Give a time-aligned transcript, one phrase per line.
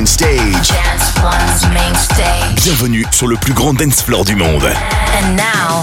[0.00, 0.68] main stage.
[0.68, 2.64] Dance One's main stage.
[2.64, 4.64] Bienvenue sur le plus grand dance floor du monde.
[4.64, 5.82] And now,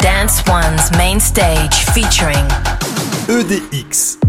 [0.00, 2.46] Dance One's main stage featuring
[3.28, 4.27] EDX.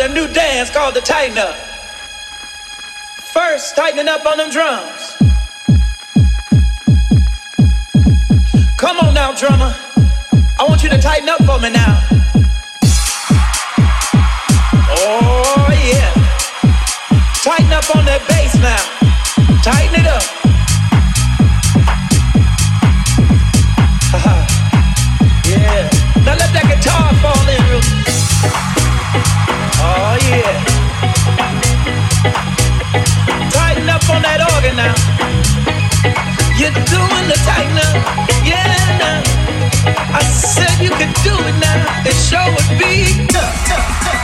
[0.00, 1.54] A new dance called the Tighten Up.
[3.32, 5.16] First, tightening up on them drums.
[8.78, 9.74] Come on now, drummer.
[10.58, 12.00] I want you to tighten up for me now.
[15.02, 16.12] Oh, yeah.
[17.44, 18.80] Tighten up on that bass now.
[19.62, 20.22] Tighten it up.
[25.46, 25.90] yeah.
[26.24, 28.00] Now let that guitar fall in real.
[29.82, 30.54] Oh, yeah.
[33.50, 34.94] Tighten up on that organ now.
[36.60, 37.40] You're doing the.
[38.44, 39.22] Yeah, now.
[40.12, 41.80] I said you could do it now.
[42.30, 43.10] Sure would be.
[43.34, 44.19] Am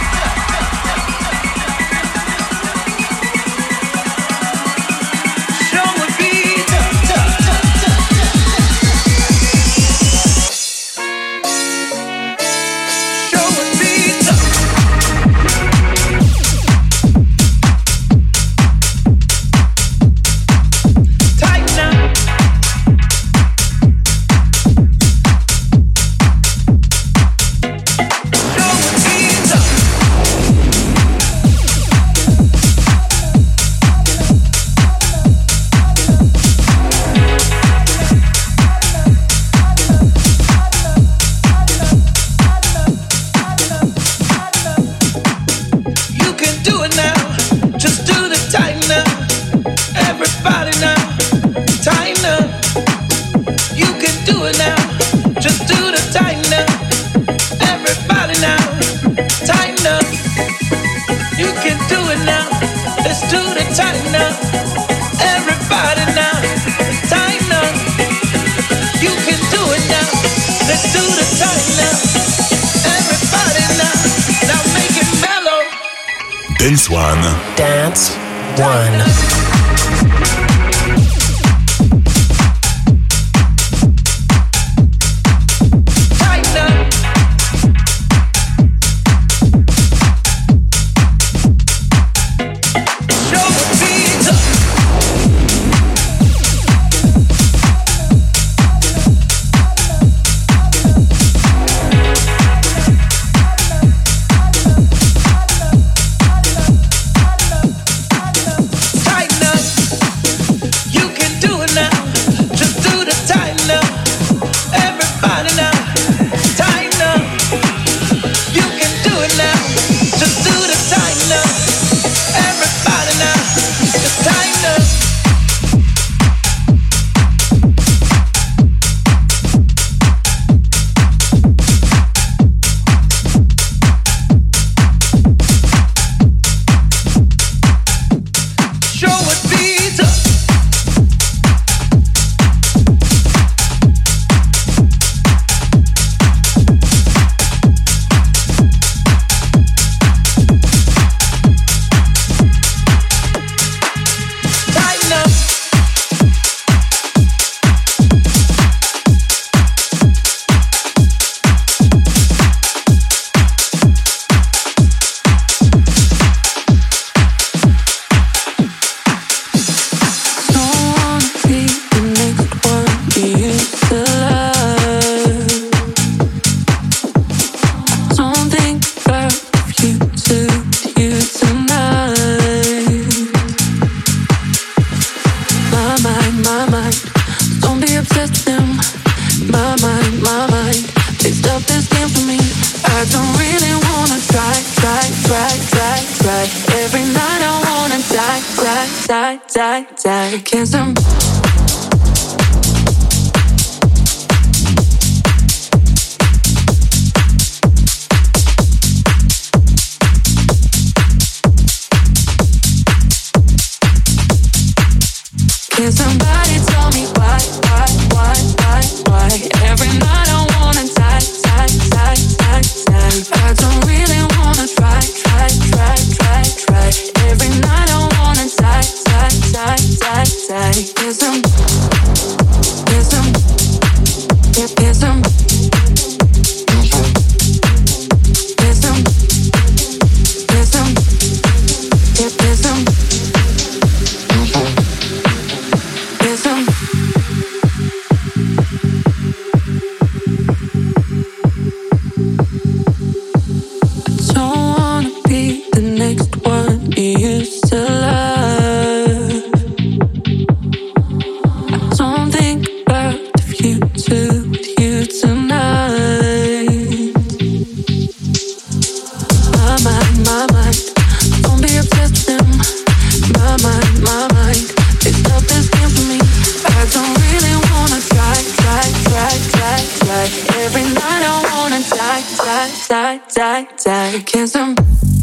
[283.34, 284.22] die, die.
[284.24, 285.15] Can somebody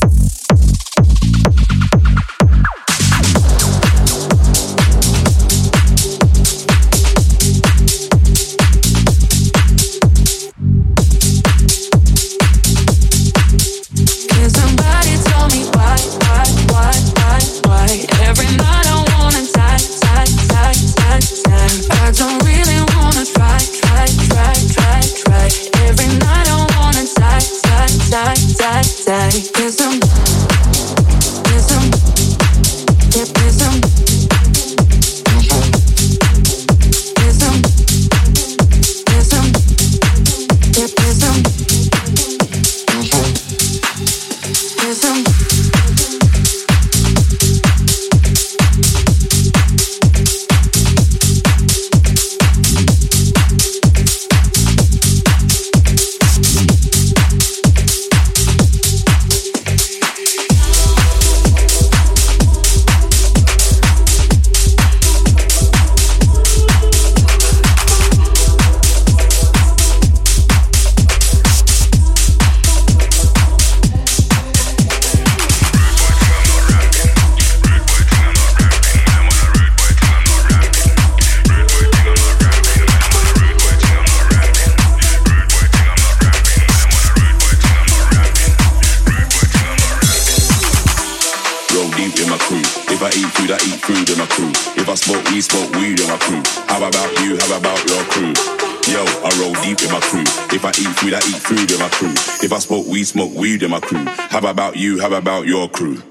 [101.14, 102.10] I eat food in my crew.
[102.42, 104.04] If I smoke weed, smoke weed in my crew.
[104.34, 105.00] How about you?
[105.00, 106.02] How about your crew?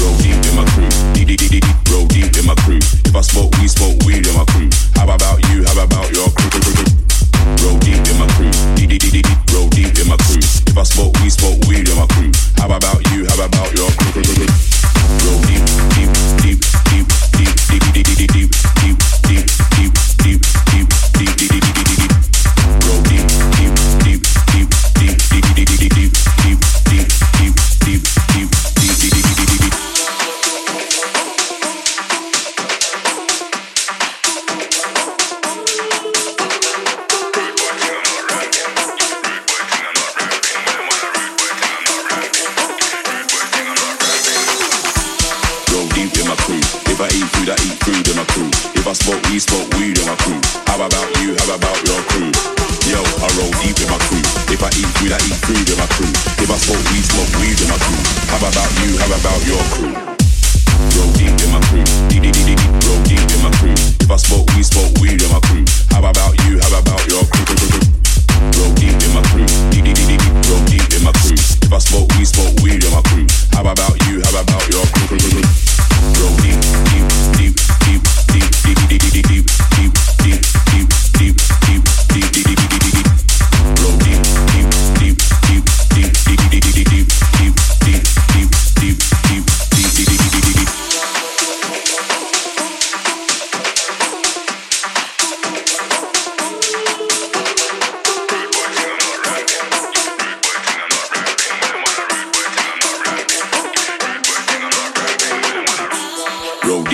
[0.00, 0.88] Roll deep in my crew.
[1.92, 2.80] Roll deep in my crew.
[2.80, 4.70] If I smoke weed, smoke weed in my crew.
[4.94, 5.64] How about you?
[5.68, 6.48] How about your crew?
[7.60, 8.48] Roll deep in my crew.
[9.52, 10.40] Roll deep in my crew.
[10.40, 12.32] If I smoke weed, smoke weed in my crew.
[12.56, 13.25] How about you?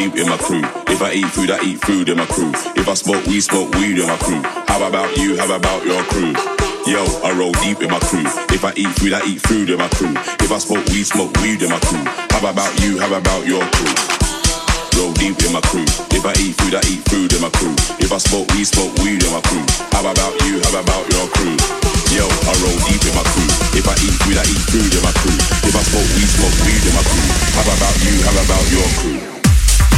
[0.03, 0.63] deep in my crew.
[0.91, 2.51] If I eat food, I eat food in my crew.
[2.75, 4.43] If I smoke we smoke weed in my crew.
[4.67, 5.39] How about you?
[5.39, 6.35] How about your crew?
[6.91, 8.27] Yo, I roll deep in my crew.
[8.51, 10.11] If I eat food, I eat food in my crew.
[10.43, 12.03] If I smoke we smoke weed in my crew.
[12.35, 12.99] How about you?
[12.99, 13.95] How about your crew?
[14.99, 15.87] Roll deep in my crew.
[16.11, 17.75] If I eat food, I eat food in my crew.
[18.03, 19.63] If I smoke we smoke weed in my crew.
[19.95, 20.59] How about you?
[20.67, 21.55] How about your crew?
[22.11, 23.51] Yo, I roll deep in my crew.
[23.79, 25.39] If I eat food, I eat food in my crew.
[25.63, 27.29] If I smoke we smoke weed in my crew.
[27.55, 28.15] How about you?
[28.27, 29.42] How about your crew?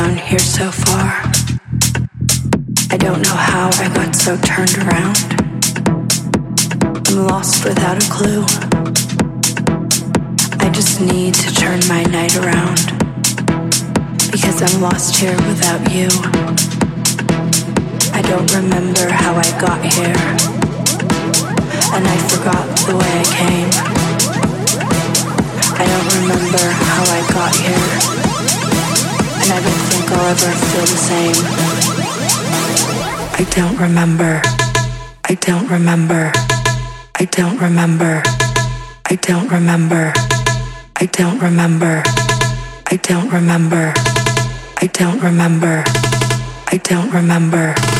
[0.00, 1.08] down here so far.
[2.90, 5.16] I don't know how I got so turned around.
[7.06, 8.44] I'm lost without a clue.
[10.64, 12.80] I just need to turn my night around.
[14.32, 16.08] Because I'm lost here without you.
[18.18, 20.20] I don't remember how I got here.
[21.94, 23.70] And I forgot the way I came.
[25.82, 27.86] I don't remember how I got here.
[29.42, 31.36] And I don't I'll ever feel the same.
[33.38, 34.42] I don't remember.
[35.24, 36.32] I don't remember.
[37.14, 38.22] I don't remember.
[39.06, 40.12] I don't remember.
[40.96, 42.02] I don't remember.
[42.86, 43.92] I don't remember.
[44.82, 45.84] I don't remember.
[46.72, 47.99] I don't remember.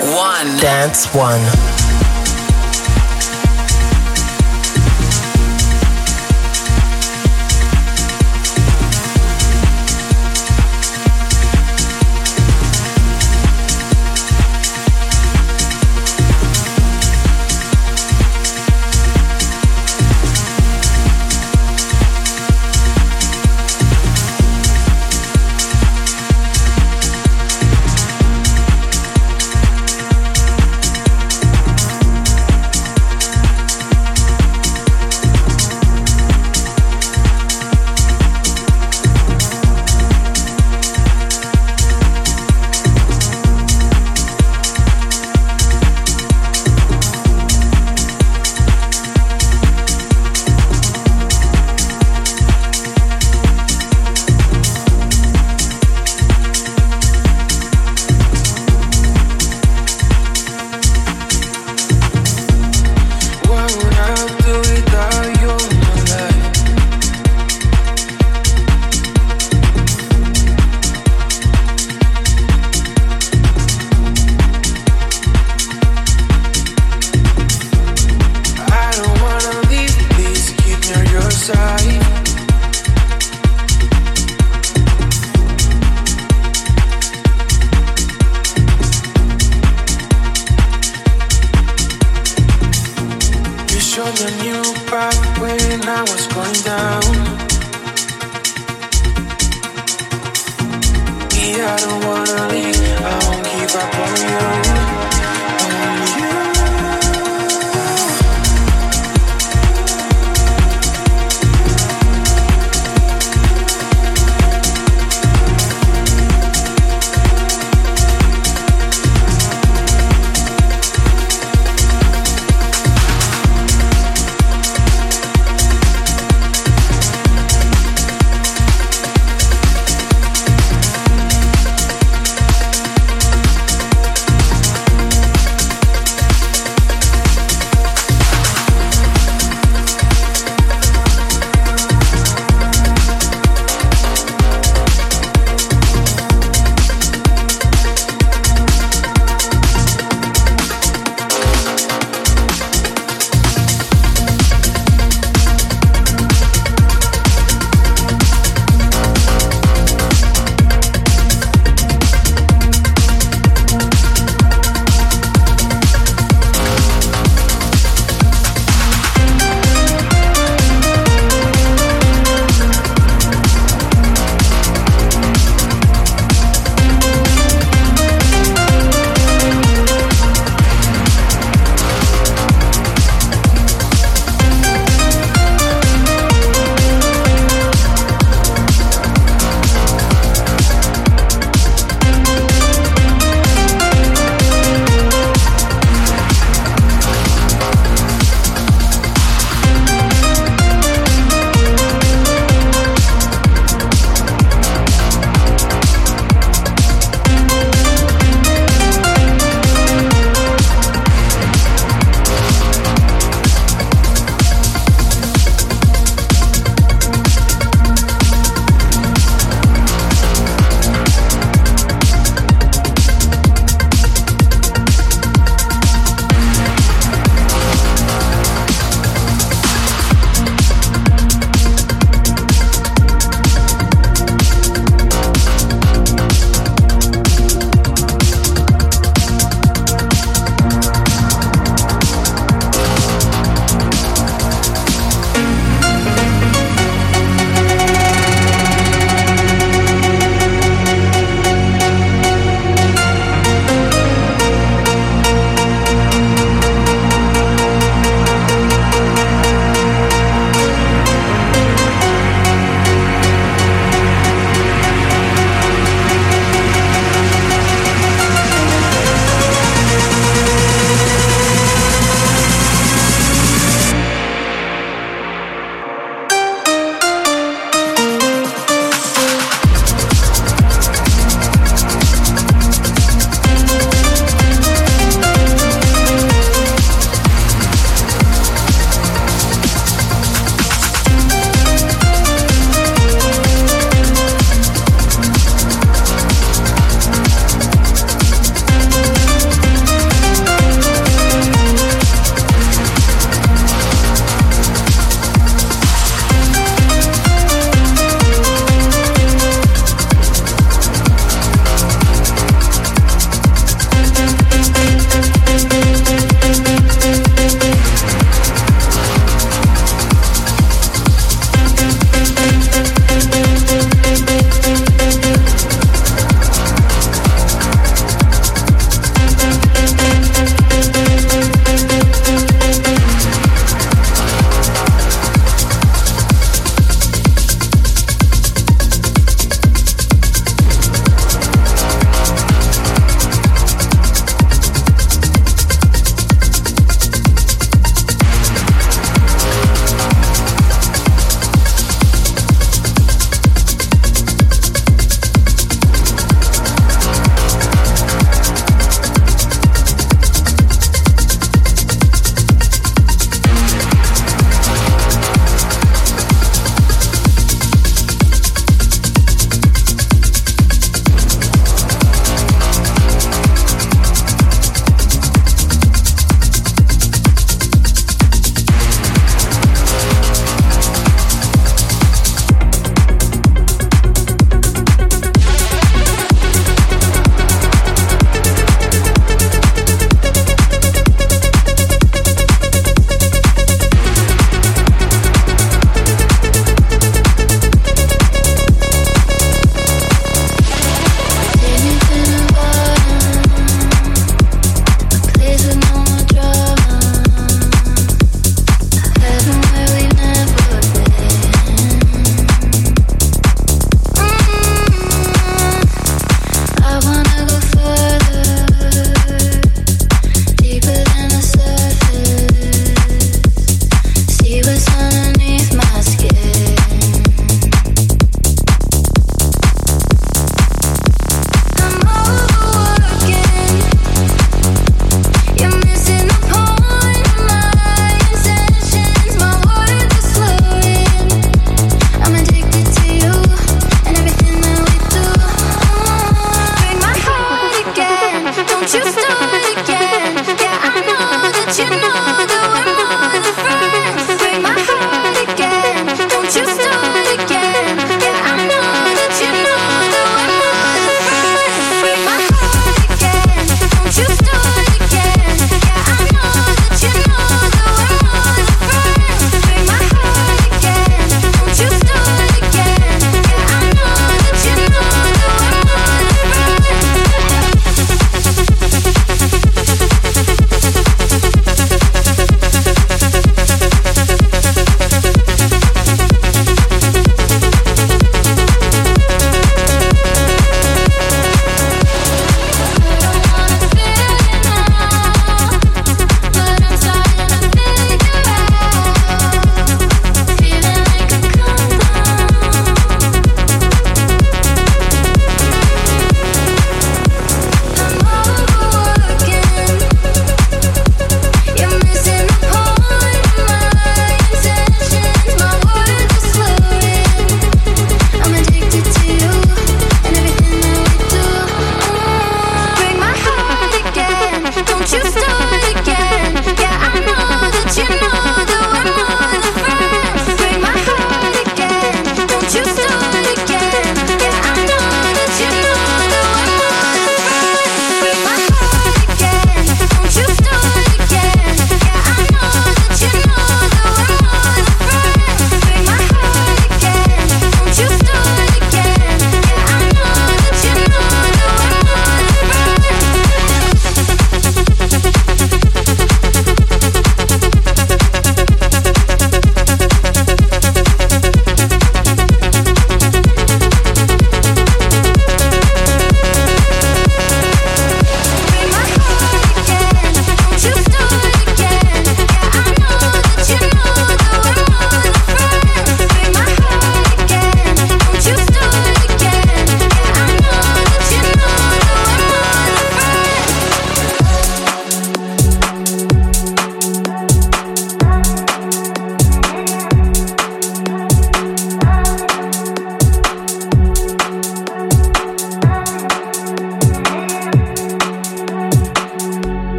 [0.00, 0.56] One.
[0.58, 1.42] Dance one.